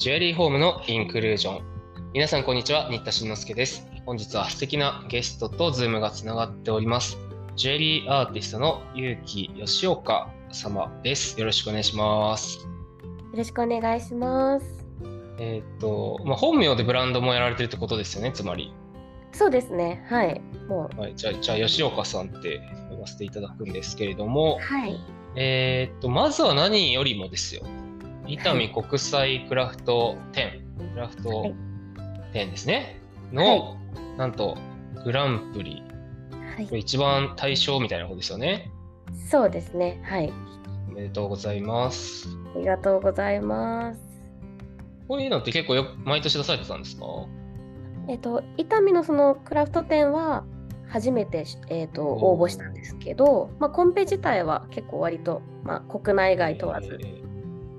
[0.00, 1.62] ジュエリーホームのインクルージョン。
[2.14, 2.88] 皆さん、こんにちは。
[2.88, 3.86] 新田慎之介です。
[4.06, 7.18] 本日は素敵なゲストと Zoom がつながっております。
[7.54, 11.38] ジュエリーアーティストの Yuki Yoshioka 様です。
[11.38, 12.60] よろしくお願いします。
[12.60, 12.66] よ
[13.36, 14.86] ろしくお願いします。
[15.38, 18.72] えーっと、まあ、本名でブランドもやられてるってことですよね、つまり。
[19.32, 20.02] そうですね。
[20.08, 20.40] はい。
[20.66, 24.98] もはい、じゃあ、じゃあ吉岡さんって呼ばせていただくんですけれどもう。、はい。
[25.36, 27.60] えーっと、まずは何よりもですよ。
[28.30, 30.62] 伊丹国際クラフト展、
[30.94, 31.54] クラフトはい
[32.32, 33.00] 展ですね。
[33.32, 33.76] の、
[34.16, 34.56] なんと、
[35.04, 35.82] グランプリ。
[36.56, 36.78] はいこれ。
[36.78, 38.70] 一番大賞みたいな方ですよね。
[39.28, 40.00] そうですね。
[40.04, 40.32] はい。
[40.88, 42.28] おめでとうございます。
[42.54, 44.00] ありがとうございます。
[45.08, 47.04] こういうのって結構よ毎年出されてたんですか？
[48.06, 50.44] えっと、伊丹のそのクラフト展は
[50.86, 57.29] 初めて、えっと、応募したんですけど、まあ、コンペ自体は結構割と、まあ、国内外問わずえー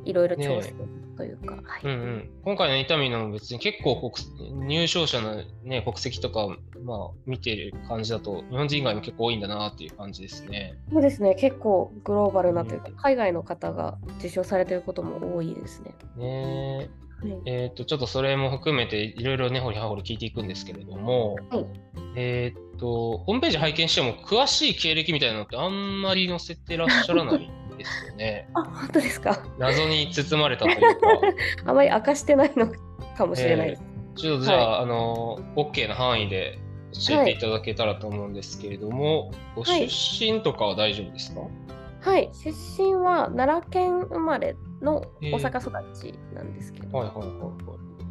[0.05, 0.75] いろいろね挑戦
[1.17, 6.47] というか、はいうんうん、今回の伊丹のも別に結構国入賞者の、ね、国籍とか、
[6.83, 10.73] まあ、見てる感じだと日本人以外も結構多いんだなっていう感じですね。
[10.91, 11.35] そうですね。
[11.35, 15.93] 結構グローバルなというかうん、海外の方が受賞されてることも多いですね。
[16.17, 16.89] ね
[17.21, 17.41] はい。
[17.45, 21.65] えっ、とちょっとそれも含めていろいろねほりはほり聞いていくんですけれども、はい
[22.15, 27.51] えっ、とホームページ拝見しても詳しい経歴みたいなのってあんまり載せてらっしゃらない
[27.83, 28.49] ですよね。
[28.53, 29.43] あ、本当ですか？
[29.57, 30.87] 謎に包まれたというか。
[31.69, 32.67] あまり明かしてないの
[33.17, 33.83] かもしれないです。
[34.15, 36.57] ちょっとじゃあ、あの、OK な範囲で
[37.07, 37.37] 教えてい。
[37.37, 39.87] ただけたらと思うんですけれども、ご出はい。
[39.87, 41.41] 身とかは大丈夫ですか、
[42.01, 47.37] はい、出身は奈良県生まれのえー大阪育ちなんですけど、はいはいはいはい。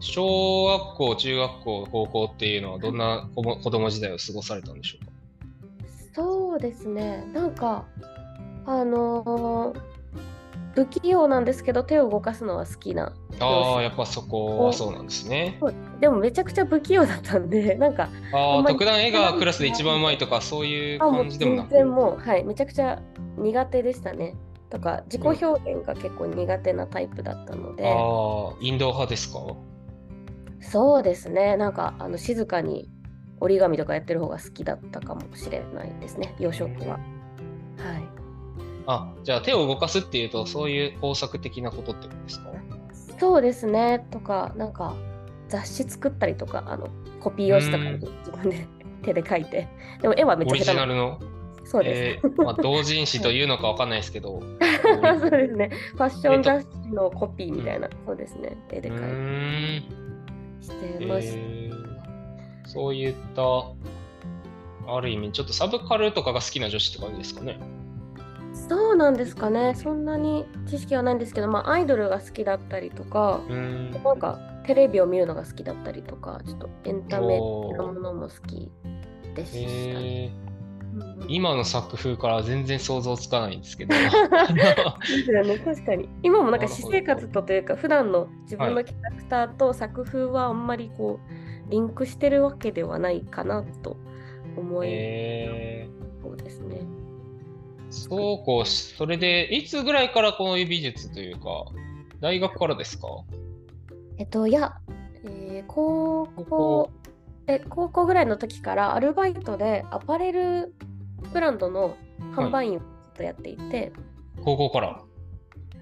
[0.02, 5.12] 小学校、中学校、高校っていうのはどんな子供時代を過ごされたんでしょうか？
[6.14, 7.84] そうですね、なんか、
[8.66, 9.80] あのー
[10.72, 13.12] 不器用なんですけど、手を動かすのは好きな。
[13.40, 15.58] ああ、やっぱそこはそうなんですね。
[15.98, 21.70] でもめちゃくちゃ不器用だったんで、 なんか、ああ、特段絵がクラスで一番うまいとか、そういう感じでもなく？
[21.70, 23.02] 全然もう、はい、めちゃくちゃ
[23.36, 24.36] 苦手でしたね。
[24.70, 29.40] とか、自己表現が結構苦手なタイプだったので、ああ、インド派ですか？
[30.60, 32.88] そうですね、なんか、あの静かに
[33.40, 36.94] 折り紙とかやってる方が好きだったかもしれないですね、幼少期は。
[36.94, 37.00] はい。
[38.86, 42.50] あ、じゃあ手を動かすっていうと、そういう工作的なことってことですか？
[43.18, 44.06] そうですね。
[44.10, 44.94] とかなんか
[45.48, 46.88] 雑誌作ったりとかあの
[47.20, 48.66] コピー用紙とか自分で
[49.02, 49.68] 手で描いて。
[50.00, 50.72] でも絵はめっちゃ下手な。
[50.72, 51.20] ジナルの？
[51.62, 54.40] そうです、えーまあ、同人誌というのかわかんないですけど。
[55.20, 55.70] そうですね。
[55.92, 58.56] ファッション雑誌のコピーみたいな、そうですね。
[58.70, 59.86] 絵うで描いて
[60.62, 60.68] し
[60.98, 61.90] てました、えー
[62.66, 63.42] そういった、
[64.86, 67.58] ある意味、ちょっとサブカルとかが好きな女子って感じですかね。
[68.70, 73.90] そうなんですかねそんなに知識はないんですけど、まあ、アイドルが好きだったりとかん。
[73.90, 78.70] なんかテレビを見るのが好きだったりとかちょっとエンタメのものも好き
[79.34, 80.50] でした、えーうんうん
[81.28, 83.94] 今の作風から全然想像つかないんですけど。
[83.94, 84.10] で
[85.24, 86.08] すよね、確かに。
[86.24, 91.20] 今もなんか私生活とというか、普段の自分はいのキャラクターと作風はあんまりこ
[91.68, 93.98] う、リンクしてるわけではないかなと
[94.56, 95.88] 思いえ
[96.20, 96.80] そうですね。
[97.90, 101.66] ー、そうこう、それで、いつぐらいからこういう美術というか、
[102.20, 103.08] 大学からですか？
[104.18, 104.76] えっと、いや、
[105.24, 106.90] えー高高校校
[107.46, 110.74] え、高校ぐらいの時からアルバイトでアパレル
[111.32, 111.96] ブランドの
[112.34, 113.92] 販売員をずっとやっていて、
[114.44, 115.02] 高校から？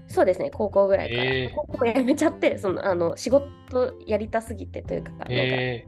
[0.07, 1.23] そうですね、高校ぐらいから。
[1.23, 5.85] えー高校辞めちゃって、そのあの仕事やりたすぎてというか、なんかえ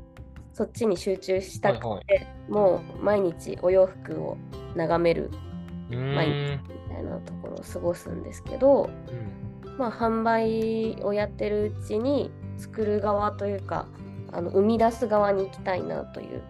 [0.53, 2.27] そっちに集中しー、たくて、はいはい。
[2.49, 4.37] もう毎日お洋服を
[4.75, 5.50] 眺めるう
[5.95, 6.59] 毎日。
[6.89, 13.87] みたいなところを過ごすんですけど、うんまあ、販売をやってるうちに作る側というか
[14.31, 16.41] あの生み出す側に行きたいなという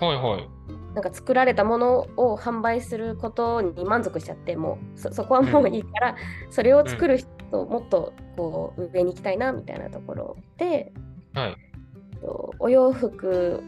[0.00, 0.48] はいはい。
[0.94, 6.16] なんか作られたものを販売することに満足しちゃってもうそそこはもういいから、
[6.50, 10.92] それを作る人をもっとこう上に行きたいなみたいなところで、
[11.34, 11.56] はい。
[12.22, 13.62] とお洋服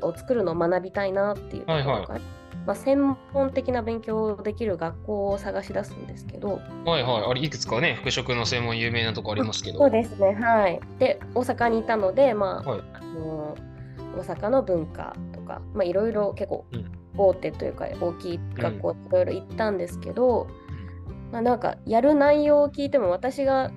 [0.00, 2.20] を作るのを学びたいなっていうところから、はい
[2.66, 6.60] まあ、専門的な勉強をできる学校を探し出すんですけど。
[6.84, 7.24] はいはい。
[7.30, 9.78] あれ、いくつかね、服飾の専門有名なとこありますけど。
[9.78, 10.80] そうですねはい。
[10.98, 12.80] で大阪にいたので、まあはい。
[12.94, 13.56] あの
[14.16, 16.90] 大阪の文化とかまあいろいろ結構うん。
[17.14, 20.46] 大手というか大きい学校いろいろ行ったんですけど、
[21.30, 23.70] まあ、なんかやる内容を聞いても私が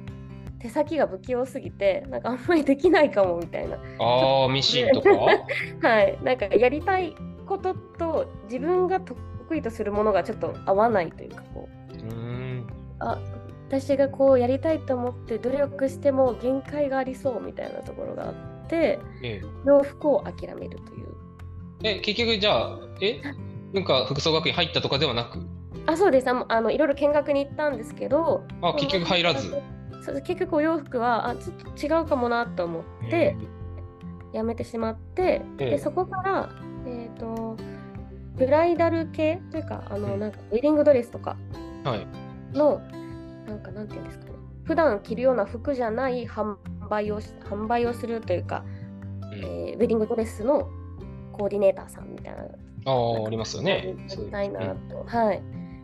[0.59, 3.77] 手先が不器用すぎてなんかあんまりできないかもみたいな。
[3.99, 5.09] ああ、ミシンとか？
[5.85, 7.13] はい、なんかやりたい
[7.45, 9.17] ことと自分が得
[9.55, 12.67] 意とするものがちょっと合わないというかこううーん。
[12.99, 13.19] あ
[13.67, 21.07] 私がこうやりたいと思って努力しても限界がありそうみたいなところがあって、え洋服を諦めるという。
[21.83, 23.21] ええ結局じゃあえ？
[23.73, 25.39] なんか服装学院入ったとかではなく？
[25.87, 26.29] あそうです。
[26.29, 29.49] あのあのいろいろ見学に行ったんですけどあ結局入らず。
[30.03, 33.35] そう結局お洋服はあちょっと違うかもなと思って
[34.31, 35.69] やめてしまって、ええ。
[35.71, 36.49] でそこから、
[36.85, 37.57] えー、と
[38.37, 40.19] ブライダル系というかあのうん。
[40.19, 41.37] なんかウェディングドレスとか
[41.83, 42.07] はい。
[42.57, 42.81] の
[43.47, 44.31] なんかなんていうんですかね。
[44.63, 46.55] 普段着るような服じゃない販
[46.89, 48.63] 売をし販売をするというか、
[49.21, 49.33] うん。
[49.35, 50.69] えーウェディングドレスの
[51.33, 52.43] コーディネーターさんみたいな。
[52.87, 53.95] ああありますよね。
[53.97, 54.77] やそういうりたいなうん。
[54.89, 55.41] と、はい。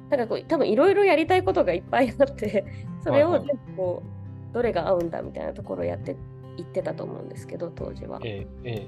[0.10, 2.66] なんかこう多分いろいろやりたいことがいっぱいあって
[3.04, 3.48] それをはいはい。
[3.48, 4.04] 全部こ
[4.52, 6.16] うどれが合うんだみたいなところをやって
[6.58, 8.20] 言ってたと思うんですけど当時は。
[8.24, 8.88] ええ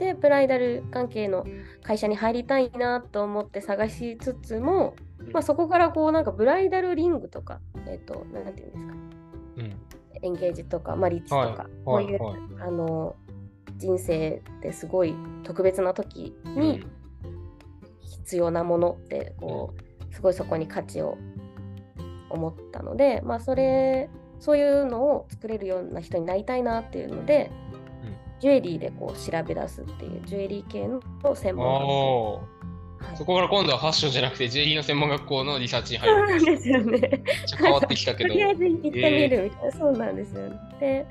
[0.00, 1.46] でブライダル関係の
[1.82, 5.32] 会社に入りたいなと思って探しつつも、うん。
[5.32, 8.94] まあ、そこからこうなんかブライダルリングとかえっ、となんていうんですか。
[9.58, 9.76] えうん。
[10.22, 11.56] エンゲージとか、まあ、リッチとか、はい。
[11.84, 12.20] こういう、
[12.62, 13.14] あの
[13.76, 15.14] 人生ですごい
[15.44, 16.84] 特別な時に
[18.00, 19.74] 必要なものってこ
[20.10, 21.18] うすごいそこに価値を
[22.30, 24.08] 思ったので、まあ、それ
[24.38, 27.79] そういうのを作れるような人になりたいなっていうので、うん
[28.40, 31.00] ジュエリーでこう調べ出すっていうジュエリー系の
[31.34, 31.86] 専うん門学校。
[31.86, 32.34] お
[33.00, 33.16] はい。
[33.16, 36.82] そこから今度はファッションじゃなくてジュエリーの専門学校のリサーチに入るんですよ。
[36.82, 37.22] ね。
[37.58, 40.48] 変わってきたけとどりあえず行ってみるみたいな、そうなんですよ。
[40.48, 40.58] ね。
[40.80, 41.06] で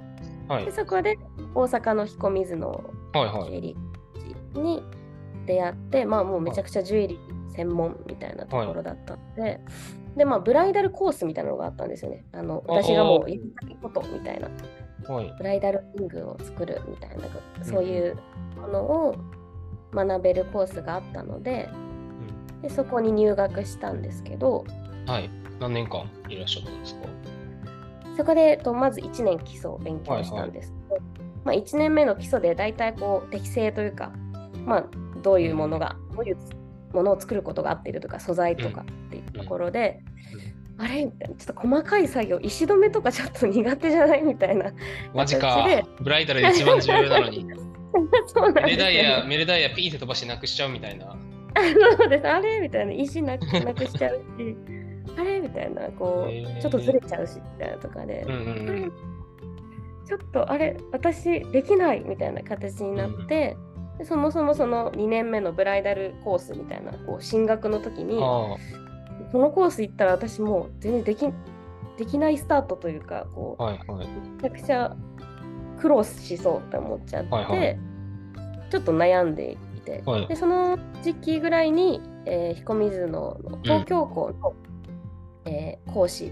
[0.48, 0.66] はい。
[0.66, 1.18] でそこで
[1.56, 2.84] 大阪の彦水の
[3.14, 4.84] はいはいジュエリーに
[5.46, 9.60] 出会って、まあもうめちゃくちゃジュエリー専門みたいなところだったので、
[10.20, 12.26] でまあブライダルコースみたいなのがあったんですよね。
[12.34, 14.50] あのあ私がもうやりたいことみたいな、
[15.12, 15.34] はい。
[15.38, 17.24] ブライダルリングを作るみたいな、
[17.64, 18.18] そういう
[18.60, 19.16] ものを
[19.94, 21.70] 学べるコースがあったので、
[22.62, 24.66] でそこに入学したんですけど、
[25.08, 25.30] はい。
[25.62, 27.08] 何年間いらっしゃったんですか？
[28.18, 30.74] そこでとまず1年基礎を勉強したんです。
[30.90, 31.02] けど、
[31.46, 34.12] まあ、1年目の基礎で大体こう適性というか、
[34.66, 34.86] まあ、
[35.24, 36.38] どういうものが、どういう
[36.94, 40.02] ものを作ることが合っているとか素材とかっていうところで、
[40.78, 41.06] あれ？
[41.06, 44.22] みたいなちょっと細かい作業石止めとかちょっと苦手じゃない？
[44.24, 44.72] みたいな。
[45.14, 45.68] マジか。
[46.02, 47.46] ブライダルで一番重要なのに。
[48.28, 51.08] そうなんメですよ、ルダイヤね、メルダイヤピーって飛ばしてなくしちゃうみたいな。
[51.08, 51.16] あ
[51.98, 52.28] そうです。
[52.28, 52.60] あれ？
[52.60, 52.94] みたいな。
[52.94, 54.56] 石なくなくしちゃうし
[55.18, 55.40] あれ？
[55.40, 58.42] みたいなこうちょっとずれちゃうしみたいなとかで、うんうんう
[58.88, 58.92] ん。
[60.08, 60.78] ちょっとあれ？
[60.92, 63.58] 私できないみたいな形になって、
[64.00, 68.58] でそもそもその2年目のブライダルコースみたいなこう進学の時にあこ
[69.34, 71.28] のコース行ったら私もう全然でき
[71.98, 74.08] できないスタートというかこあはいはい。
[74.08, 74.10] う
[74.42, 74.96] めちゃくちゃ
[75.82, 77.80] 苦労しそうって思っちゃって、はいはい。
[78.72, 80.28] ちょっと悩んでいて、はい。
[80.28, 84.54] でその時期ぐらいに、えー彦水野の東京校の、
[85.46, 86.32] えー講師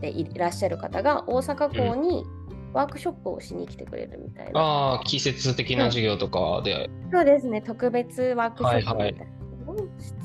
[0.00, 2.24] でいらっしゃる方が大阪校に
[2.72, 6.90] ワークショップをしに来てくれるみたいな、ああ、季節的な授業とかで。
[7.12, 7.62] そうですね。
[7.62, 9.24] 特別ワークショップみたいな。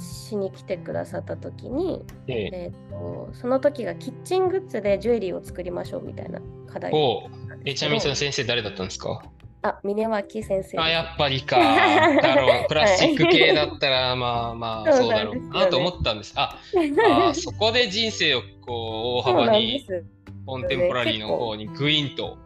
[0.01, 2.71] ししに来てくださった時に、で、え。
[2.91, 6.91] ーとその時がキッチングッズでジュエリーを作りましょうみたいな課題。
[6.93, 7.29] お
[7.65, 9.21] え、ちなみにその先生誰だったんですか？
[9.65, 10.77] あ峰脇先生。
[10.79, 11.57] あ、やっぱりか。
[11.57, 12.65] だろう。
[12.69, 16.33] プラスチック系だったら、 まあまあ、そうだろうなと思ったんです。
[16.35, 20.03] あ、あーそこで人生をこう大幅にす
[20.45, 22.37] コンテンポラリーの方にグイーンと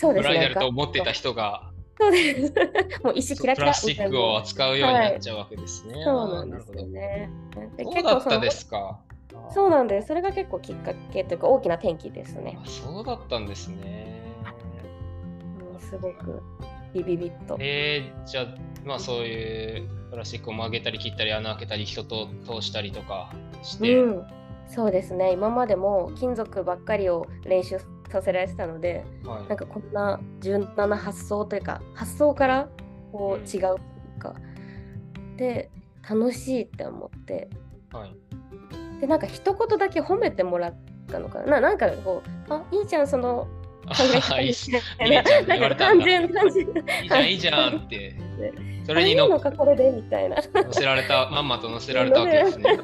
[0.00, 2.54] ブライダルと思ってた人がそうです。
[3.04, 6.02] もう石キラキラプラスチックを扱うようになっちゃうわけですね。
[6.04, 7.30] そうなんですよね。
[7.76, 9.00] でそうだったですか。
[9.30, 10.08] そそうなんです。
[10.08, 12.66] それが結構きっかけというか大きな転機ですねあ。
[12.66, 14.24] そうだったんですね。
[14.46, 16.42] うんすごく
[16.94, 17.56] ビビビッと。
[17.60, 18.46] えー、じゃあ、
[18.84, 23.32] まあそういうプラスチックを曲げたり切ったり穴開けたり人と通したりとか
[23.62, 24.26] して、うん、
[24.74, 25.32] そうですね。
[25.32, 27.78] 今までも金属ばっかりを練習
[28.10, 32.68] させられてたので、はいなんかこんな柔軟な発想というか、発想から
[33.12, 33.60] こううん違うとい
[34.16, 34.34] うか、
[35.36, 35.70] で、
[36.08, 37.50] 楽しいって思って、
[37.92, 38.16] はい、
[39.00, 40.74] で、なんか一言だけ褒めてもらっ
[41.06, 41.60] たのかな。
[41.60, 43.61] ななんかこう、あ、いいじゃん、その、あ
[44.40, 44.50] い。
[44.50, 48.16] いじゃん言われたいいじゃんいいじゃんって。
[48.84, 50.36] それにののかこれでみたいな。
[50.36, 52.78] 乗せられたまんまと乗せられたわけですね。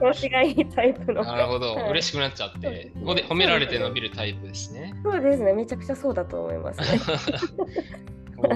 [0.00, 1.22] 調子がいいタイプの。
[1.22, 1.90] なるほど、はい。
[1.90, 2.90] 嬉しくなっちゃって。
[3.00, 4.94] ここで褒められて伸びるタイプですね。
[5.04, 7.00] そうですねめちゃくちゃそうだと思いますね。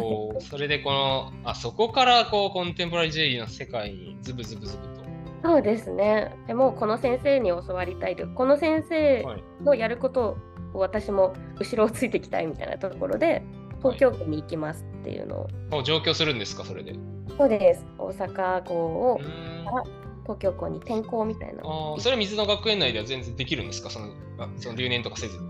[0.01, 5.05] おーそれでこのあそこからこうコンテンポラリージュエリーの世界にズブズブズブと。
[5.45, 6.35] そうですね。
[6.47, 8.23] でもこの先生に教わりたいと。
[8.23, 10.37] いうこの先生はいのやることを
[10.75, 13.43] 私も後ろをついていきたいみたいなところで
[13.79, 16.93] 東京都に行きますっていうのを、もう上京するんですかそれで？
[16.93, 16.99] う
[17.37, 19.21] そうです大阪校を
[20.23, 21.63] 東京校に転校みたいな。
[21.99, 23.91] それは水の学園内では全然できるんですか？
[23.91, 24.07] その
[24.39, 25.45] あその留年とかせずに。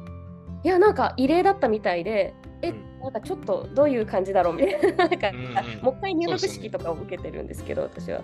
[0.65, 5.09] いやなんか異例だったみたいで、え、うんなんかちょっとどういう感じだろうみたいな。
[5.09, 8.23] なんか、うんうんもう一回入学式とかを受けてるんですけど、私は。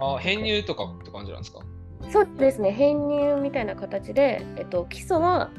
[0.00, 1.60] ああ、編入とかって感じなんですか？
[2.10, 5.50] そうですね、編入みたいな形で、えっと、基礎は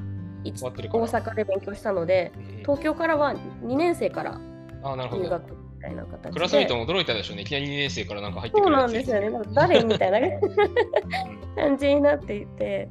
[0.52, 4.40] 大阪で勉強したので、うん東京からは2年生から
[4.84, 5.24] ああ、なるほど。
[5.24, 6.32] 入学みたいな形で。
[6.32, 7.44] クラスメイトも驚いたでしょうね。
[7.44, 9.40] いきなり2年生からなんか入ってくそうるやつなんですよね。
[9.54, 12.90] 誰みたいなうん感じになっていて、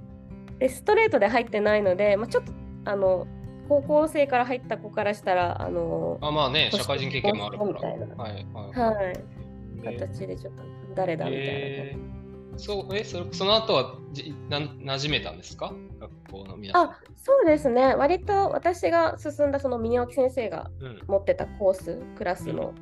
[0.58, 2.52] でストレートで入ってないので、まあ、ちょっと
[2.84, 3.26] あの
[3.68, 7.70] 高校生から入った子からしたら、あのあまあね、社会人経験もあるから。
[7.70, 9.98] みたいなはいはい。
[9.98, 10.62] 形でちょっと
[10.94, 11.46] 誰だみたいな。
[11.48, 12.11] えー
[12.56, 15.72] そうえそその後はじな馴染めたんですか？
[16.00, 21.00] 学校の皆さんあそうですね、割と私が進んだその宮脇先生がうん。
[21.06, 22.74] 持ってたコース、クラスの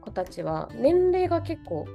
[0.00, 1.86] 子たちは、年齢が結構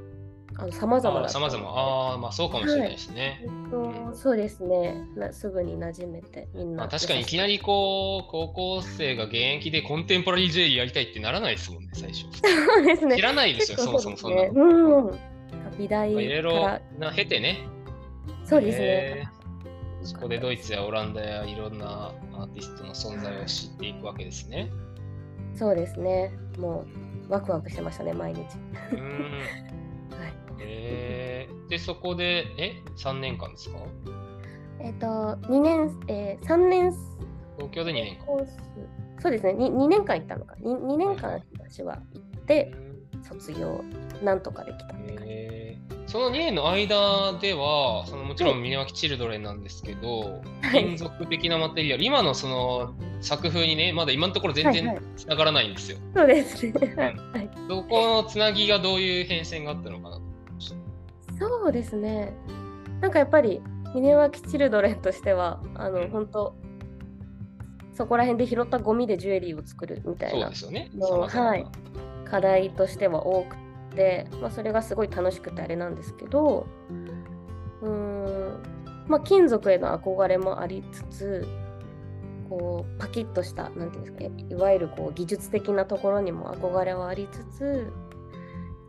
[0.59, 1.29] あの様々だった。
[1.29, 4.95] さまざまああまあそうかもしれないですね、えっとそうですね。
[5.15, 6.83] な、すぐに馴染めて、みんな。
[6.83, 12.25] まあ、確かにいきなりこう高校生が現役でコンテンポラリー J やりたいってならないですもんね最初。
[12.41, 13.15] そうですね。
[13.15, 15.19] 知らないですよそもそもそんなの、うん。
[15.77, 16.79] 美大まあいろいろ
[17.15, 17.57] 経てね。
[18.43, 19.29] そうですへね。
[20.01, 20.05] ー。
[20.05, 24.69] そこでドイツやオランダやいろんなアーティストの存在を知っていくわけですね。
[25.55, 26.31] そうですね。
[26.59, 26.85] も
[27.29, 28.39] う、ワクワクしてましたね、毎日。
[28.91, 29.01] うーん。
[30.15, 30.33] はい。
[30.59, 33.79] えー、でそこでえ？3年間ですか？
[34.79, 36.93] えっ、と、2年、えー、3年。
[37.57, 38.25] 東京で2年間。
[39.19, 40.55] そうですね、2, 2年間行ったのか。
[40.61, 42.71] 2, 2年間私は行って、
[43.23, 43.81] 卒業、
[44.23, 45.33] なんとかできたって感じ。
[45.33, 45.46] えー
[46.07, 50.85] その2年の間ではそのもちろん峰脇チルドレンなんですけど、はい。
[50.85, 52.03] 金属的なマテリアル。
[52.03, 54.95] 今のその作風にねまだ今のところ全はいはい。
[54.95, 56.73] 然つながらないんですよ、そうですね。
[56.95, 57.15] はい。
[57.15, 57.49] はい。
[57.67, 60.21] そこのつなぎがどういう変遷があったのかなと。
[61.37, 62.33] そうですね。
[63.01, 63.61] なんかやっぱり、
[63.93, 66.09] 峰脇チルドレンとしては、あの、うん。
[66.09, 66.55] 本当
[67.93, 70.45] そこら辺で拾ったゴミでジュエリーを作るみたいな。
[70.45, 70.91] そうですよね。
[71.27, 71.65] はい。
[72.25, 73.55] 課題としては多く
[73.97, 76.67] て、まあ、それがすごい楽しくてあれなんですけど
[77.81, 78.63] うーん
[79.07, 81.47] まあ金属への憧れもありつつ
[82.47, 87.91] こうパキッとしたなんていうんですかねいわゆるこう技術的なところにも憧れはありつつ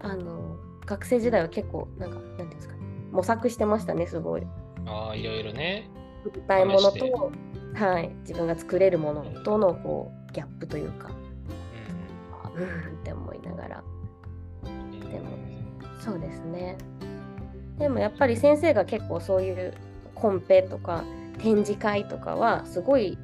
[0.00, 4.46] あの学生時代は結構なんかなんていうんですかね模索してましたねすごい。
[4.86, 5.90] ああいろいろね
[6.24, 7.32] 作りたいものと、
[7.74, 11.10] はい、自分が作れるものとのこうギャップというか、
[12.54, 13.84] ううん って思いながら。
[16.10, 16.76] そうですね。
[17.78, 19.74] でもやっぱり先生が結構そういう
[20.14, 21.04] コンペとか
[21.38, 23.16] 展示会とかはすごい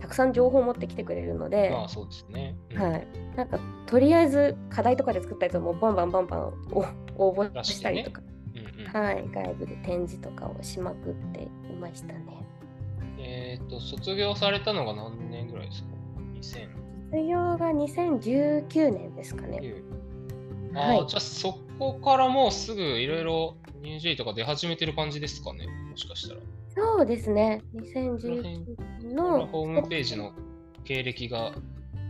[0.00, 2.82] たくさん情報を持ってきてくれるので、まあそうですね、うん。
[2.82, 6.40] はい、なんかとりあえず課題とかで作ったやつをもうバンバンバンバン
[6.72, 8.20] お応募したりとか、
[8.54, 8.86] うんうん。
[8.86, 11.48] はい、外部で展示とかをしまくってい
[11.80, 12.24] ましたね。
[13.18, 15.88] えっ、と卒業されたのが何年ぐらいですか
[16.34, 19.74] ？2000卒業が2019年ですかね。
[20.74, 20.98] あはい。
[20.98, 26.40] ーじゃあそこからもうすぐいろいろ 2J とか出始めてる感じですかねもしかしたら。
[26.74, 27.62] そうですね。
[27.72, 30.32] この2019辺のホームページの
[30.84, 31.52] 経歴が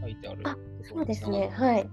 [0.02, 1.50] 書いてあるあそうですね。
[1.52, 1.88] はい。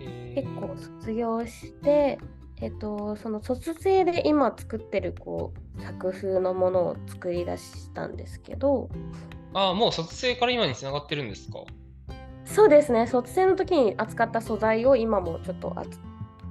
[0.00, 2.18] えー結構卒業して、
[2.60, 8.88] えっと、その卒生で今作ってるこう作風のものを作り出したんですけど
[9.54, 11.60] あーもう卒生から今につながってるんですか？
[12.48, 13.06] そうですね。
[13.06, 16.00] 卒生の時に扱った素材を今もちょっとあつ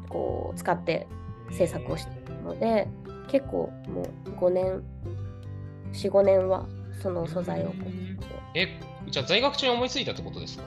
[0.08, 1.08] こう使って
[1.52, 2.88] 制作をしているので
[3.28, 4.84] 結構もう5年
[5.94, 6.66] 45年は
[7.02, 7.74] その素材を
[8.54, 10.64] えじゃあ在学中に思いついたってことですか？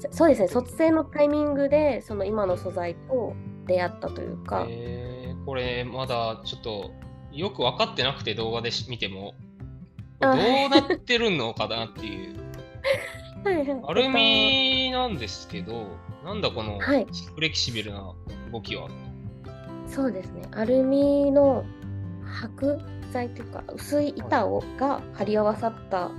[0.00, 0.48] そそうですね。
[0.48, 3.34] 卒生のタイミングでその今の素材と
[3.66, 5.44] 出会ったというか、えー。
[5.44, 6.90] これまだちょっと
[7.32, 9.34] よく分かってなくて動画でし見ても。
[10.20, 10.36] どうあ
[10.68, 12.36] なってるのかなっていう
[13.86, 15.86] アルミなんですけど、
[16.24, 17.06] なんだこのはい。
[17.34, 18.14] フレキシビルな
[18.52, 18.88] 動きは？
[19.86, 20.42] そうですね。
[20.52, 21.64] アルミの
[22.24, 22.80] 箔
[23.12, 26.10] 材というか薄い板をが貼り合わさった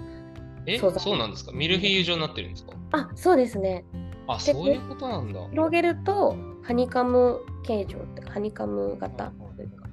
[0.66, 1.00] え、素材。
[1.00, 1.52] そうなんですか？
[1.52, 2.74] ミルフィーユ状になってるんですか？
[2.92, 3.86] あそうですね。
[4.28, 5.48] あ、そういうことなんだ。
[5.50, 9.88] 広げるとハニカム形状ってハニカム型というか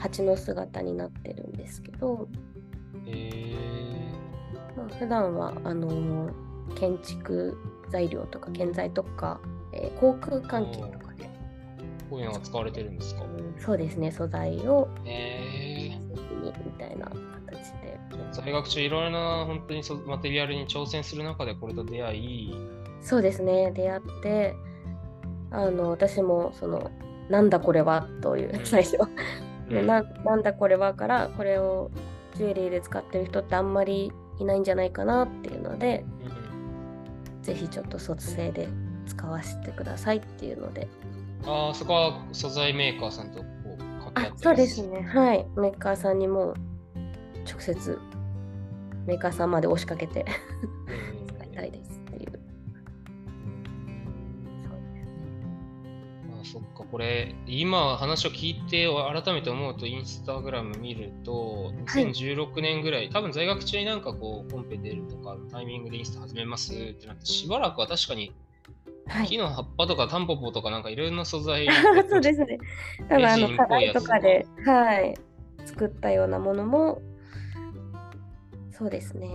[0.00, 2.28] 蜂の姿になってるんですけど、
[3.06, 3.87] え
[4.78, 6.30] まあ、普段はあの
[6.74, 7.58] 建築
[7.90, 9.40] 材料とか建材とか、
[9.72, 13.22] えー航空関係とかで、ー、こういうのが使われてるんですか？
[13.22, 15.90] うんそうですね素材をえ
[16.42, 17.98] にみたいな形で。
[18.10, 22.54] ー、在学中いろいろな本当にそマテリアルに挑戦する中でこれと出会い、
[23.00, 24.54] そうですね出会って
[25.50, 26.90] あの私もその
[27.28, 28.98] なんだこれはという最初、
[29.70, 29.86] うん。
[29.86, 31.90] ななんだこれはからこれを
[32.36, 36.04] ジュエリーで使ってる人ってあんまりいないんじゃないかなっていうので
[37.42, 38.68] ぜひちょっと卒生で
[39.06, 40.88] 使わせてくださいっていうので。
[41.46, 45.02] ああ、そこは素材メーカーさんとこう掛け合ってあそうですね。
[45.02, 45.46] はい。
[45.56, 46.54] メーカーさんにも
[47.48, 47.98] 直接
[49.06, 50.26] メーカーさんまで押しかけて
[56.78, 68.32] か、これ、今話を聞いて改めて思うと、インスタグラム見ると、はい2016年ぐらい、多分在学中になんかこう、コンペ出るとか、タイミングでインスタ始めますってなって、しばらくは確かに
[69.08, 71.66] はい木の葉っぱとかタンポポとかなんかいろいろな素材
[72.08, 72.58] そうですね。
[73.08, 75.14] 多分あレの課題とかで、はい、
[75.64, 77.00] 作ったようなものも、
[78.70, 79.34] そうですね。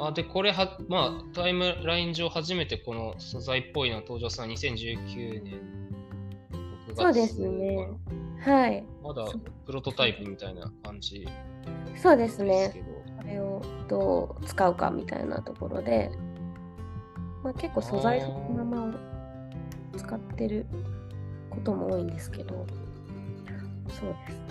[0.00, 5.60] あで、これは、まあ、タイムライン上初めてこの素材っぽいの登場したのは2019年
[5.96, 5.97] 6月。
[6.94, 7.88] そうですね。
[8.40, 8.84] はい。
[9.02, 9.26] まだ
[9.66, 11.26] プロトタイプみたいな感じ
[11.96, 12.82] そうですね。
[13.18, 16.10] これをどう使うかみたいなところで、
[17.42, 18.92] まあ、結構素材そのままを
[19.96, 20.66] 使ってる
[21.50, 22.66] ことも多いんですけど、
[23.88, 24.48] そうです。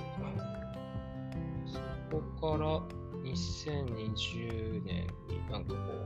[2.09, 2.81] そこから
[3.23, 6.05] 2020年になんかこう、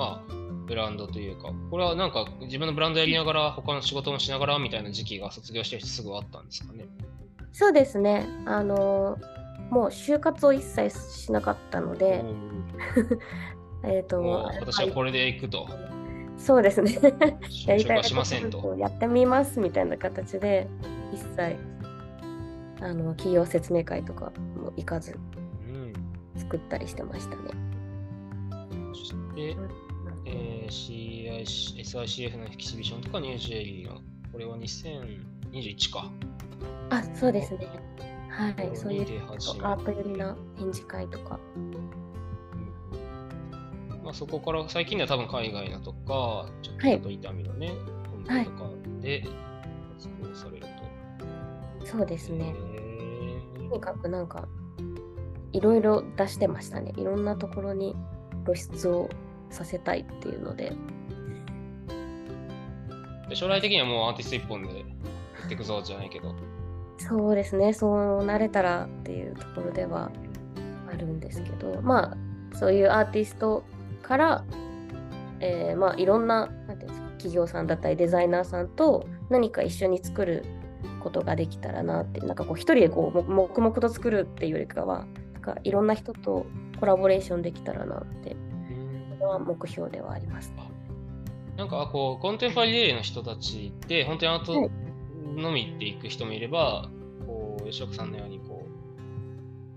[0.00, 0.32] まあ、
[0.66, 6.86] ブランドというか、これはなんか自分のブランドやりながら、他の仕事もしながらみたいな時期が卒業してすぐあったんですかね。
[7.52, 8.26] そうですね。
[8.46, 9.18] あの
[9.68, 12.24] もう就活を一切しなかったので、
[13.84, 15.68] えっ、と、私はこれで行くと。
[16.38, 16.98] そうですね。
[17.66, 18.74] やりたいしませんと。
[18.78, 20.66] やってみますみたいな形で
[21.12, 21.56] 一切
[22.80, 25.18] あの企業説明会とかも行かず
[25.68, 25.92] うん
[26.36, 27.42] 作ったりしてましたね。
[28.94, 29.56] そして、
[30.32, 31.10] えー
[31.40, 34.00] SICF のエキシビションとかニュージェリーの、
[34.32, 36.10] これは2021か。
[36.90, 37.68] あそうですね。
[38.28, 39.22] はい、そういう
[39.62, 41.38] アート寄りな展示会とか。
[41.56, 41.70] うん
[44.04, 47.72] まあ、そこから最近では多分海外のとか、ちょっと痛みのね、
[48.26, 49.24] 本はいとかで
[49.98, 50.66] 活動される
[51.80, 51.86] と。
[51.86, 52.54] そうですね。
[53.54, 54.48] へとにかくなんか
[55.52, 56.92] いろいろ出してましたね。
[56.96, 57.94] いろんなところに
[58.44, 59.08] 露出を
[59.50, 60.72] させたいっていうので。
[63.34, 64.84] 将来的にはもうアーティスト一本でや
[65.44, 66.34] っていくぞじゃないけど。
[66.98, 70.10] そうですね、そうなれたらっていうところでは
[70.92, 73.64] あるんですけど、まあ、そういうアーティスト
[74.02, 74.44] から、
[75.40, 80.44] えーまあ、いろんななんていうんですか企業さんだったりデザイナーさんと何か一緒に作る
[81.00, 86.46] ことができたらなって、なんかこう、一人でこう、も黙々と作るっていうよりかは、なんかいろんな人と
[86.78, 88.36] コラボレーションできたらなって、
[89.30, 90.70] は目標ではありますね。
[91.56, 94.70] なんかこうコンテンポラリーデイの人たちって本当にアートはい
[95.36, 96.88] のみっていく人もいれば、
[97.26, 98.66] こう吉岡さんのようにこ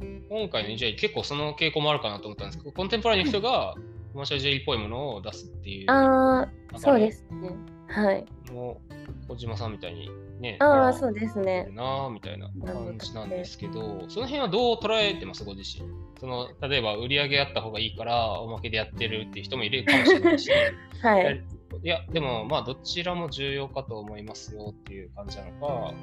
[0.02, 3.76] う今回の EJ 結構その傾向もあるかなと思ったんですけどコンテンポラリーの人が
[4.14, 7.50] コマーシャル J っぽいものを出すっていうああ、そうですね。
[7.88, 8.26] はい。
[8.52, 9.03] もう
[9.36, 11.68] 小島さんみたいにねああ、うそうですね。
[11.72, 15.88] なあみたいな感じなんですけどその辺はどう捉えてますご自身？
[16.20, 20.50] その例えば売り上げあった方がいいからおまけでやってるっていう人もいるかもしれないし
[21.02, 21.44] はい。
[21.82, 25.94] いや、でも、まあ、どちらも重要かと思いますよっていう感じなのか、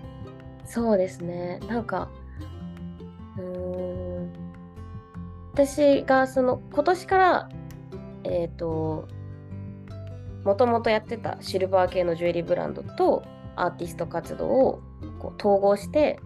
[0.65, 1.59] そうですね。
[1.69, 2.11] なんか、
[3.39, 4.33] うーん。
[5.53, 7.49] 私がその今年から、
[8.25, 9.09] えっ、と、
[10.45, 13.23] もともとやってたシルバー系のジュエリーブランドと
[13.57, 14.83] アーティスト活動を
[15.19, 16.19] こう統合して、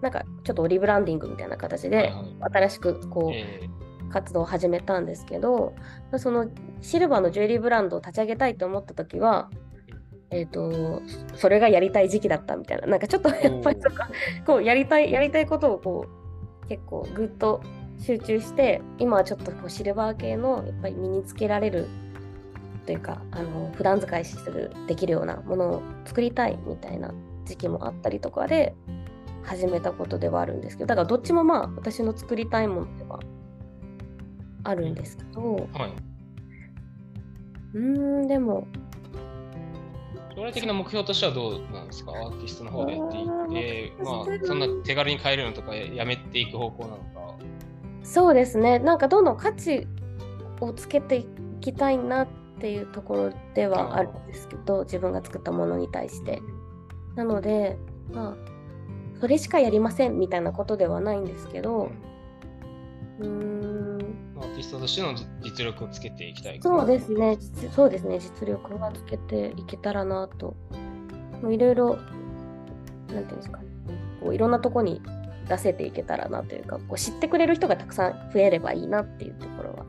[0.00, 3.68] なんかちょっとリブランディングみたいな形で新しくこう、え
[4.10, 5.74] 活動を始めたんですけど
[6.18, 6.48] その
[6.80, 9.50] シルバーのジュエリーブランドを立ち上げたいと思った時は、
[10.30, 11.02] えー、と
[11.36, 12.86] それがやりたい時期だったみたいな。
[12.86, 14.08] なんかちょっと やっぱりとか
[14.46, 16.06] こうやりたいやりたいことをこ
[16.64, 17.62] う結構ぐっと
[17.98, 21.88] 集中して今はちょっとこうシルバー系のやっぱり身につけられる
[22.86, 27.12] というかあの普段使いするできるようなものを作りたいみたいな
[27.44, 28.74] 時期もあったりとかで
[29.42, 33.20] 始めたことではあるんですけどだからどっちもまあ私の作りたいものでは
[34.64, 35.92] あるんですけどーはい。
[37.74, 38.66] うーんでも
[40.34, 42.12] 将来的な目標としてはどうなんですか？
[42.12, 47.02] アーティストの方でやっていって、まあ、そんな手軽に買えるのとかやめていく方向なのか。
[48.02, 49.86] そうですねなんかどんどん価値
[50.60, 51.26] をつけてい
[51.60, 56.42] きたいなっていうところではあるんですけど自分が作ったものに対して。
[57.14, 57.78] なので
[58.12, 58.56] まあ
[59.20, 61.64] それしかやりませんみたいなことではないんですけうん。
[61.64, 61.90] ど
[63.20, 63.98] うーん。
[64.38, 66.60] アーティストとしての実力をつけていきたい。
[66.62, 67.36] そうですね。
[67.38, 68.18] 実そうですね。
[68.18, 70.54] 実力がつけていけたらなと。
[71.50, 71.98] いろいろ
[73.12, 73.64] なんていうんですかね、
[74.20, 75.00] こういろんなとこに
[75.48, 79.86] 出せていけたらなというか、こう知ってくれる人がたくさん増えればいいなっていうところは。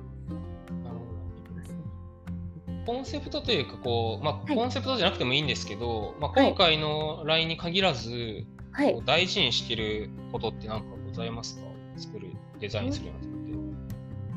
[2.88, 9.04] コンセプトというかこう、まあ、はいコンセプトじゃなくてもいいんですけど、まあ、はい今回の LINE に限らず、はい。
[9.06, 11.64] 大事にしてることって何かございますか？
[11.98, 13.28] 作るデザインするように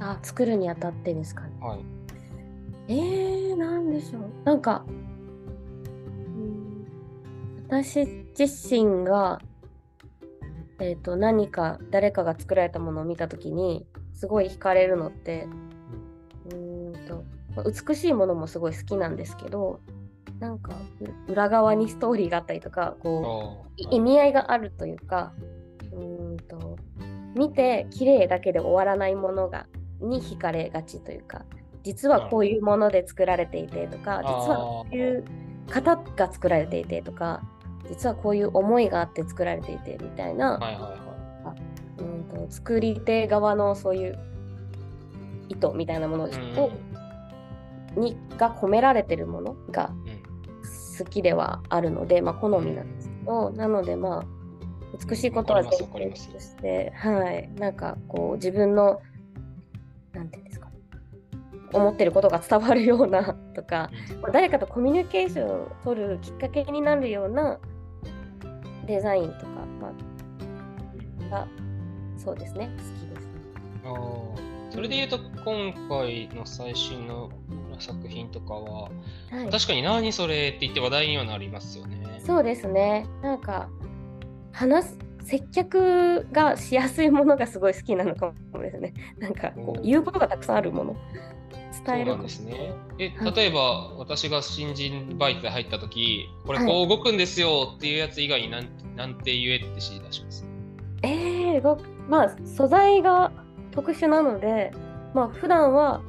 [0.00, 1.50] あ、作るにあたってですかね。
[1.60, 1.80] はい。
[2.88, 4.22] えー、なんでしょう。
[4.44, 6.86] なんか、うん
[7.68, 8.04] 私
[8.36, 9.40] 自身が、
[10.80, 15.46] えっ、と、何か、誰かが作られたものを見たときに、すごい惹かれるのって、
[17.64, 19.80] 美しいものもすごい好きなんですけど、
[20.38, 20.74] なんか、
[21.28, 25.32] う裏側にストーリーがあったりとか、こう、い意味合いがあるというか、
[25.92, 26.76] うーんと、
[27.34, 29.66] 見て綺麗だけで終わらないものが
[30.00, 31.44] に惹かれがちというか、
[31.82, 35.24] 実はこういうもので作られていてとか、実はこういう
[35.68, 37.42] 方が作られていてとか、
[37.88, 40.82] 実はこういう思いがあって作られていてみたいな、はいはい
[41.46, 42.02] はい。
[42.02, 44.18] うんと作り手側のそういう
[45.48, 46.28] 意図みたいなものを、
[47.96, 50.20] にが込められてるものがうんうん
[51.00, 54.24] 好きではあるので、まあ、好みなんですけど、なのでまあ
[55.08, 59.00] 美しいことはわかります前提わかりますとして、はい、なんかこう自分の
[60.12, 60.68] なんていうんですか
[61.72, 67.58] 思ってることが伝わるような とか、まあ誰かとコミュニケーションを取るきっかけになるような
[68.86, 69.46] デザインとか、
[69.80, 69.92] ま
[71.28, 71.48] あ、が
[72.18, 72.70] そうですね。
[72.76, 73.28] 好きです。
[73.84, 74.50] あー。
[74.70, 77.30] それで言うと今回の最新の
[77.80, 78.90] 作品とかは、は
[79.46, 82.20] い、確かに何それって言って話題にはなりますよね。
[82.24, 83.06] そうですね。
[83.22, 83.68] なんか
[84.52, 88.94] 話す接客がしやすいものがすごい好きなのかもですね。
[89.18, 90.96] なんかこう言うことがたくさんあるもの
[91.86, 92.72] 伝えるそうなんですね。
[92.98, 98.66] えはい例えば私が新人バイトで入った時これはいこう動くんですよっていうやつ以外になん
[98.96, 100.46] なんて言えって指示出します？
[101.02, 103.32] えー、ごまあ素材が
[103.70, 104.72] 特殊なので、
[105.14, 106.02] まあ普段は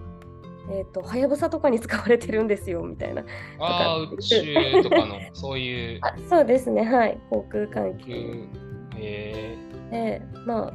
[0.70, 3.24] えっ、とはやぶさとかに使われてるんですよみたいな。
[3.60, 6.00] ああ宇宙とかのそういう。
[6.04, 7.18] あそうですねはい。
[7.30, 8.48] 航空関係。
[8.92, 9.00] 空。
[9.00, 9.58] え
[9.92, 10.74] でまあ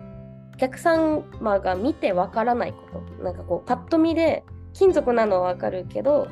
[0.54, 3.22] お客様が見てわからないこと。
[3.22, 6.28] なんかこうパッと見で金属なのはわかるけど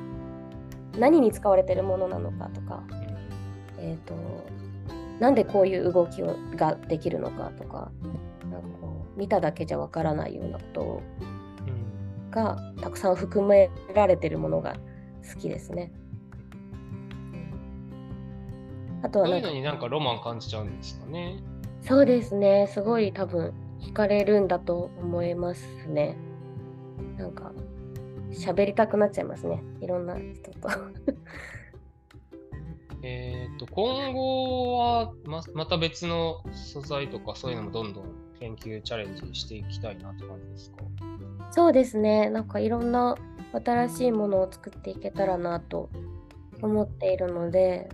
[0.99, 2.83] 何に使われてるものなのかとか、
[3.79, 4.15] えー、と
[5.21, 7.91] なんでこういう動きをができるのかとか。
[8.51, 11.34] なんかこう見ただけじゃわからないようなことうん
[12.35, 14.75] がたくさん含められてるものが
[15.33, 15.93] 好きですね。
[19.03, 21.39] あとはそうないかうんのになんかロマン感じちゃうんですかね。
[21.83, 22.69] そうですね。
[22.73, 26.17] すごい多分惹かれるんだと思いますね。
[27.17, 27.53] なんか
[28.33, 29.63] 喋りたくなっちゃいますね。
[29.81, 30.69] いろんな人と。
[33.03, 40.77] えっと今後はままた別の素材とかそういうのもどんどん研究チャレンジしていきたいなって感じですか？
[41.51, 42.29] そうですね。
[42.29, 43.17] なんかいろんな
[43.53, 45.89] 新しいものを作っていけたらなと
[46.61, 47.89] 思っているので、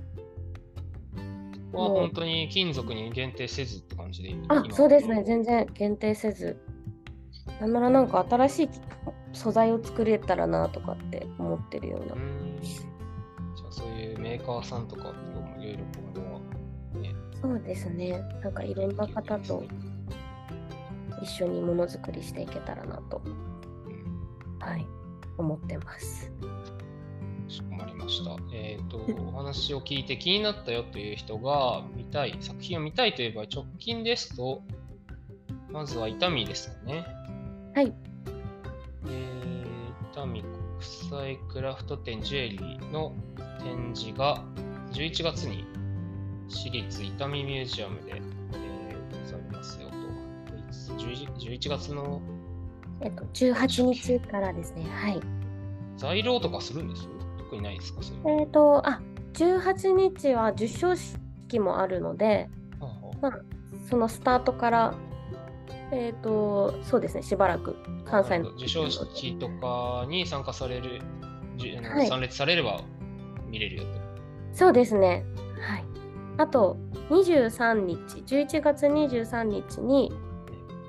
[1.71, 5.23] ここは本当に金属に限定せずって感じであ、そうですね。
[5.25, 6.61] 全然限定せず。
[7.61, 8.69] なんならなんか新しい
[9.33, 12.07] 素材を作れたらなとかって思ってるような
[13.55, 15.13] じゃあそういうメーカーさんとか
[15.59, 15.79] いろいろ
[16.15, 16.41] 今後は
[17.01, 18.21] ねそうですね。
[18.43, 19.63] なんかいろんな方と
[21.23, 23.51] 一緒にものづくりしていけたらなと、うん
[24.61, 24.87] はい、
[25.39, 26.31] 思ってます。
[26.31, 28.37] かしこまりました。
[28.53, 34.63] えっ、と、お話を聞いて気になったよという人が見たい、作品を見たいといえば直近ですと、
[35.71, 37.07] まずは伊丹ですかね。
[37.75, 37.93] はい。
[39.07, 40.45] えー、伊丹国
[41.11, 43.15] 際クラフト展ジュエリーの
[43.63, 44.45] 展示が
[44.93, 45.65] 11月に
[46.49, 48.21] 私立伊丹ミュージアムで、
[50.99, 52.21] 11 11月の
[53.03, 54.85] えっと、18日からですね。
[54.91, 55.21] はい。
[55.97, 57.09] 在廊とかするんです？
[57.39, 58.03] 特にないですか？
[58.03, 58.35] それ。
[58.41, 59.01] えっ、と、あ、
[59.35, 63.41] 18日は受賞式もあるので、はあはあまあ、
[63.89, 64.95] そのスタートから、
[65.93, 71.01] えっ、と、そうですね、しばらく関西の授賞式とかに参加される、
[71.83, 72.81] はい参列されれば
[73.49, 73.89] 見れるよと。
[74.53, 75.25] そうですね。
[75.61, 75.85] はい。
[76.39, 76.77] あと、
[77.11, 80.13] 23日、11月23日に、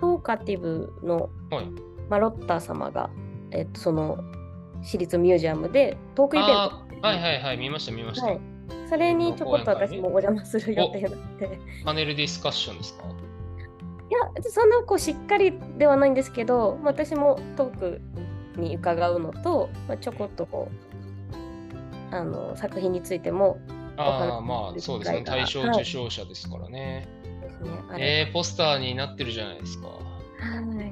[0.02, 1.68] トーカティブのはい。
[2.10, 3.10] マロッタ様が、
[3.52, 4.22] えっと、その
[4.84, 6.52] 私立ミュージアムでトークイベント。
[6.54, 8.28] はいはいはい、見ました見ました。
[8.28, 8.40] はい。
[8.90, 13.06] それにちょこっと私もお邪魔する予定なので、パネルディスカッションですか？
[13.06, 18.02] いや、そんなこうしっかりではないんですけど、まあ私もトーク
[18.58, 20.70] に伺うのと、まあ、ちょこっとこ
[22.12, 23.60] うあの作品についても
[24.04, 25.22] ああ、まあそうですね。
[25.24, 27.08] 大賞受賞者ですからね。
[27.90, 29.88] はい、えー、ポスターになってるじゃないですか。
[29.88, 30.92] はい。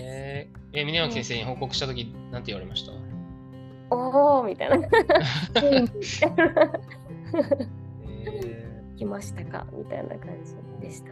[0.00, 2.92] えー、えー、峰脇先生に報告したとき、なんて言われました？
[3.94, 4.78] おおみたいな。
[8.96, 9.66] 来ましたか？
[9.72, 10.54] みたいな感じ
[10.86, 11.10] でした。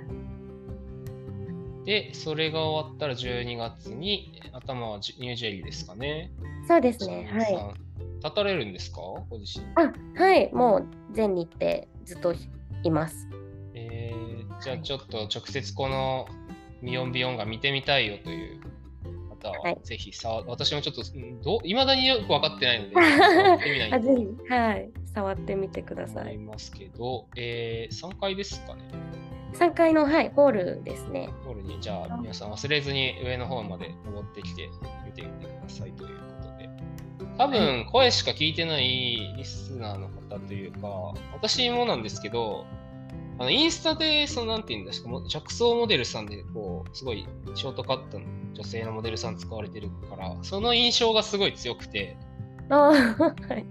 [1.88, 6.30] で、それが終わったら12月に頭はニュージェリーですかね。
[6.68, 7.26] そうですね。
[7.32, 7.74] はい。
[8.22, 9.00] 立たれるんですか？
[9.30, 9.64] ご自身。
[9.74, 9.90] あ、
[10.22, 10.52] はい。
[10.52, 12.34] もう全日程ずっと
[12.82, 13.26] います。
[13.72, 16.28] えー、じゃあちょっと直接この
[16.82, 18.60] ミヨンビヨンが見てみたいよという
[19.30, 21.02] 方は、ぜひさ、はい、私もちょっと
[21.42, 22.96] どいまだによく分かってないので、
[24.54, 26.34] はい、触ってみてください。
[26.34, 28.82] 思いますけど、えー、3階ですかね。
[29.54, 31.30] 3階の、はい、ホールですね。
[31.44, 34.68] ホールに、じゃあ皆さん忘れずに上の方まで登ってきて
[35.06, 36.68] 見てみてくださいということで。
[37.36, 40.88] 多分、声しか聞いてないリスナーの方というか、
[41.32, 42.66] 私もなんですけど、
[43.38, 52.16] あのインスタで、そのなんていうんですか、着想モデルさんで、こう、すごいショートカットの女性のモデルさん使われてるから、その印象がすごい強くて、
[52.68, 53.64] あはい。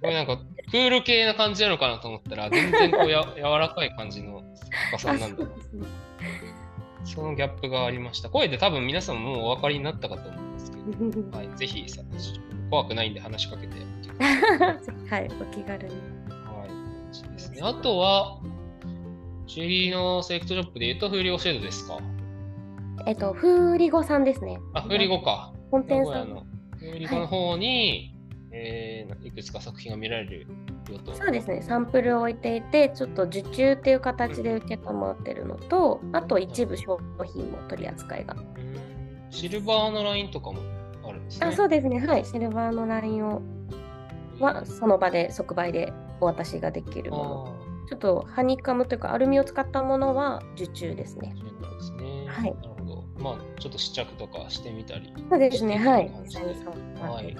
[0.00, 0.38] これなんか、
[0.70, 5.44] クール系な感じなのかなと思ったら、全然こうや 柔らかい感じの作家さんなんだ。
[7.04, 8.28] そのギャップがありました。
[8.28, 10.82] 声で多分皆さんもうお分かりになったかと思うんですけど、
[11.36, 12.02] はい、ぜひさ
[12.70, 13.74] 怖くないんで話しかけて。
[15.10, 15.94] はい、お気軽に。
[15.94, 17.60] はい、ですね。
[17.62, 18.38] あとは、
[19.46, 21.98] シェリーのセレクトショップで言うと、フーリゴシェードですか？
[23.06, 24.58] えっと、フーリゴさんですね。
[24.74, 25.52] あ、フーリゴか。
[25.70, 26.28] 本店さん。
[26.30, 26.44] の
[26.78, 28.09] フーリゴの方に、はい、
[28.52, 30.46] えー、いくつか作品が見られる
[30.90, 31.14] よと。
[31.14, 38.36] そうですね、サンプルを置いていて、ちょっと受注っていう形で受け止まってるのと、うん、あと一部商品も取り扱いが。
[39.30, 40.60] シルバーのラインとかも
[41.04, 41.46] あるんですね。
[41.46, 43.42] あそうですね、はい、シルバーのラインを
[44.40, 47.56] はその場で即売でお渡しができるもの。
[47.88, 51.34] ちょっとハニカムというかアルミを使ったものは受注ですね。
[51.80, 52.26] ですね。
[52.28, 52.54] はい。
[52.54, 53.04] なるほど。
[53.18, 55.12] まあちょっと試着とかしてみたり。
[55.28, 55.76] そうですね。
[55.78, 56.10] はい。
[56.22, 57.34] 実際に触ってい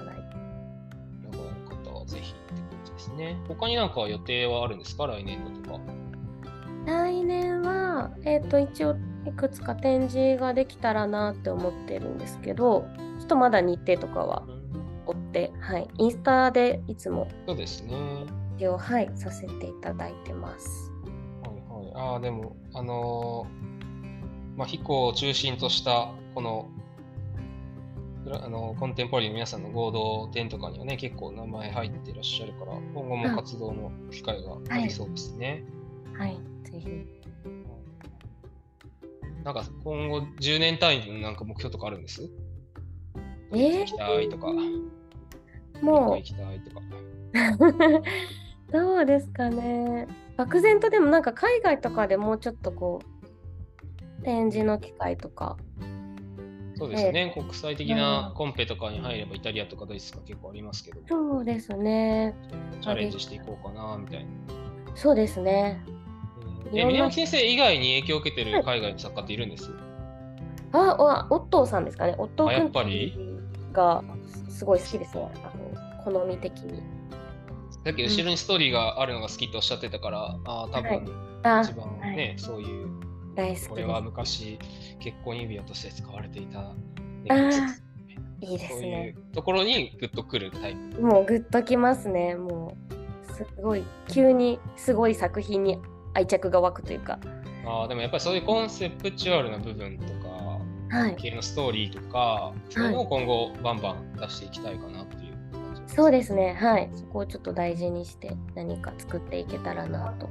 [2.11, 3.37] ぜひって感じですね。
[3.47, 5.07] 他になんか予定はあるんですか？
[5.07, 5.79] 来年度とか。
[6.85, 8.95] 来年は、えっ、ー、と一応
[9.25, 12.87] いくつか展示ができたらなって思ってるんですけど、
[13.19, 14.43] ちょっとまだ日程とかは
[15.05, 17.95] 追って、はい、インスタでいつもそうですね
[18.67, 20.91] を、はい、させていただいてます。
[21.43, 26.69] はいはい、ああ、でも、あのー、まあ、飛行を中心としたこの
[28.29, 35.63] あのコンテンポラリーの皆さんの合同展とかにはね、結構名前入っていらっしゃるから、今後も活動の機会がありそうですね。
[36.13, 36.87] はい、はい、ぜひ。
[39.43, 42.29] なんか今後10年単位のなんか目標とかあるんです？
[43.53, 44.47] えー、行きたいとか。
[45.81, 46.17] もう。
[46.17, 46.81] 行きたいとか。
[48.71, 50.07] どうですかね。
[50.37, 53.01] 漠然とでもなんか海外とかでもうちょっとこ
[54.19, 55.57] う展示の機会とか。
[56.81, 60.99] そうですね、えー、国際的なコンペとかに入ればイタリアとかドイツとか結構ありますけど。
[61.07, 62.35] そうですね。
[62.81, 64.29] チャレンジしていこうかなみたいな。
[64.95, 65.79] そうですね。
[66.73, 69.69] えー、宮脇先生以外に影響を受けてる海外の作家っているんです、
[70.71, 72.15] ああ、オットーさんですかね。
[72.17, 73.13] オットー君
[73.71, 74.03] が
[74.49, 75.29] すごい好きですね。
[75.43, 76.81] あの好み的に。
[77.85, 81.05] さっき後ろにストーリーがあるのが好きっておっしゃってたから、うん、ああ、多分、
[81.63, 82.90] 一番ね、はい、そういう、
[83.41, 84.59] 大好きこれは昔、
[84.99, 86.75] 結婚指輪として使われていた、ね、
[88.41, 88.77] いいですね。
[88.77, 91.01] そういうところにグッとくるタイプ。
[91.01, 92.35] もうグッときますね。
[92.35, 92.77] も
[93.29, 95.79] う、すごい、急にすごい作品に
[96.13, 97.19] 愛着が湧くというか。
[97.65, 100.59] ああ、でもやっぱりそういうコンセプチュアルな部分とか、
[100.95, 102.87] はい、系のストーリーとか、そうい。
[102.89, 105.31] うのを今後バンバン出していきたいかなという
[105.87, 106.53] そうですね。
[106.53, 106.89] はい。
[106.95, 110.29] そこをちょっと大事にして何か作っていけたらなと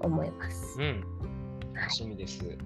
[0.00, 0.80] 思います。
[0.80, 1.19] うん
[1.80, 2.58] 楽しみです、はい、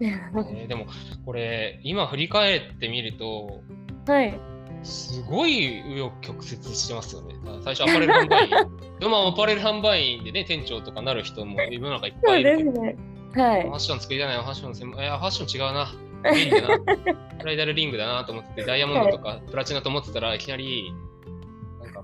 [0.00, 0.86] えー、でも
[1.24, 3.60] これ今振り返ってみると
[4.06, 4.38] はい
[4.84, 7.34] すごい紆余曲折してますよね。
[7.64, 8.50] 最初アパレル販売員。
[9.00, 12.82] でもアパレル販売員でね、店長とかなる人も世の中いっぱいいるけど。
[12.82, 12.96] ね、
[13.34, 13.62] はい。
[13.62, 15.00] ファッション作りたいな、ファッション専門。
[15.00, 15.90] いや、ファッション違うな。
[16.34, 16.78] リングだな。
[17.40, 20.92] ブライダルリングだなと思ってて、ダイヤモンドとかプラチナと思ってたらいきなり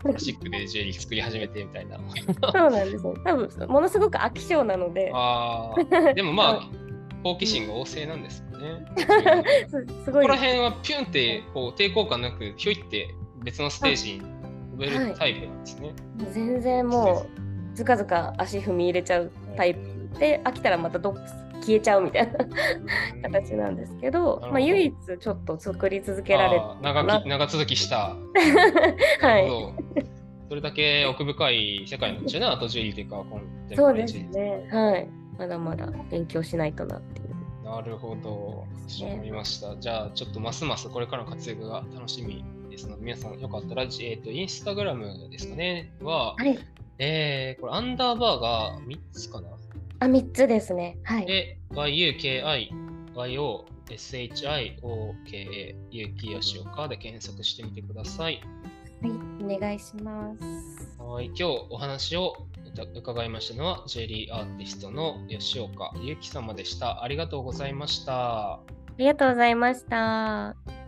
[0.01, 1.99] プラスチックでジュエリー作り始めてみたいな。
[1.99, 3.15] そうなんですよ。
[3.25, 5.11] 多分ものすごく飽き性なので。
[5.15, 6.69] ああ、 でもまあ、
[7.23, 8.87] 好奇心が旺盛なんですよね。
[10.05, 10.27] すごい。
[10.27, 15.89] ここら辺はピュンってこう抵抗感なく、ひょいって別のステージに飛べるタイプなんですね。
[15.89, 15.95] は
[16.31, 17.27] い、全然も
[17.73, 21.15] う、ずかずか足踏み入れちゃうタイプで、飽きたらまたどっ
[21.61, 22.33] 消えちゃうみたい
[23.23, 28.17] な形なんですけど、まあ、唯一ちょっと作り続けられ長き長続きした。
[29.21, 29.49] はい。
[30.49, 34.69] それだけ奥深い世界なんでしょうね、アートジュエリーというか、コンテンポそうですね。
[34.71, 35.09] はい。
[35.39, 37.65] まだまだ勉強しないとなっていう。
[37.65, 38.67] なるほど。
[39.07, 39.77] わかりました。
[39.77, 46.59] じゃあ、ちょっとますますこれからの活躍が楽しみですので、皆さんよかったら、えっ、と、インスタグラムですかね、は、はい。
[46.99, 49.49] えー、これアンダーバーが3つかな
[50.01, 50.99] あ、3つですね。
[51.05, 51.27] はい。
[51.27, 52.69] で、YUKI、
[53.15, 58.41] YO、SHIOKA、有機吉岡で検索してみてください。
[59.03, 59.13] はい、
[59.45, 61.03] お願いします。
[61.03, 62.35] はい、今日お話を
[62.95, 67.03] 伺いましたのは、ジェリーアーティストの吉岡ゆき様でした。
[67.03, 68.55] ありがとうございました。
[68.55, 68.61] あ
[68.97, 70.80] りがとうございました。